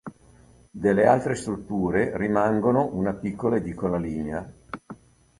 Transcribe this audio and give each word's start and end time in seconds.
Delle 0.71 1.05
altre 1.05 1.35
strutture 1.35 2.17
rimangono 2.17 2.89
una 2.95 3.13
piccola 3.13 3.57
edicola 3.57 3.99
lignea. 3.99 4.51